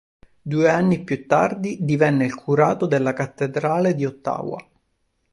[0.41, 4.57] Due anni più tardi divenne il curato della cattedrale di Ottawa.